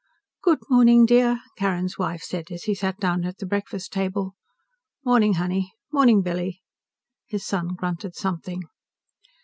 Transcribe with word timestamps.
"Good 0.41 0.61
morning, 0.67 1.05
dear," 1.05 1.41
Carrin's 1.59 1.99
wife 1.99 2.23
said 2.23 2.49
as 2.49 2.63
he 2.63 2.73
sat 2.73 2.97
down 2.99 3.23
at 3.23 3.37
the 3.37 3.45
breakfast 3.45 3.93
table. 3.93 4.33
"Morning, 5.05 5.35
honey. 5.35 5.73
Morning, 5.93 6.23
Billy." 6.23 6.59
His 7.27 7.45
son 7.45 7.75
grunted 7.75 8.15
something. 8.15 8.63